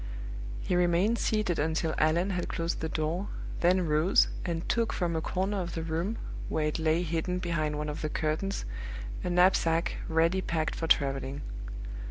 [0.61, 3.27] He remained seated until Allan had closed the door,
[3.59, 6.17] then rose, and took from a corner of the room,
[6.49, 8.65] where it lay hidden behind one of the curtains,
[9.23, 11.43] a knapsack ready packed for traveling.